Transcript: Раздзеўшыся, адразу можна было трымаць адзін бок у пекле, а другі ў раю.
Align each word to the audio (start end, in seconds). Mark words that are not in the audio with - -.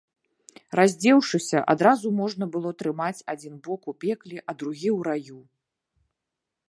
Раздзеўшыся, 0.79 1.59
адразу 1.73 2.07
можна 2.21 2.47
было 2.55 2.69
трымаць 2.79 3.25
адзін 3.35 3.53
бок 3.67 3.81
у 3.93 3.95
пекле, 4.05 4.37
а 4.41 4.51
другі 4.63 4.89
ў 4.97 4.99
раю. 5.11 5.39